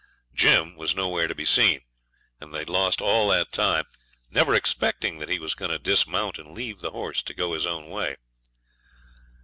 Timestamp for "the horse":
6.81-7.21